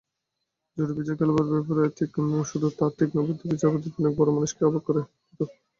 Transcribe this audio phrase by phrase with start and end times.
[0.77, 1.81] জোড়-বিজোড় খেলবার ব্যাপারে
[2.79, 4.99] তার তীক্ষ্ণ বুদ্ধি ও বিচারপদ্ধতি অনেক বড়মানুষকেও অবাক করে
[5.27, 5.39] দিত।